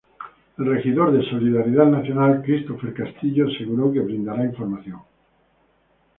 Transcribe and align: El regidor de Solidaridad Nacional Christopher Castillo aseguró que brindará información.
El 0.57 0.65
regidor 0.65 1.11
de 1.11 1.23
Solidaridad 1.29 1.85
Nacional 1.85 2.41
Christopher 2.43 2.91
Castillo 2.91 3.45
aseguró 3.47 3.91
que 3.93 3.99
brindará 3.99 4.43
información. 4.45 5.01